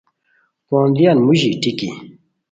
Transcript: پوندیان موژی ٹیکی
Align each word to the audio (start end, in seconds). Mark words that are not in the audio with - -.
پوندیان 0.67 1.17
موژی 1.25 1.51
ٹیکی 1.61 1.89